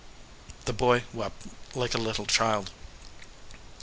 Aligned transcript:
The 0.65 0.73
boy 0.73 1.03
wept 1.13 1.45
like 1.75 1.93
a 1.93 1.99
little 1.99 2.25
child. 2.25 2.71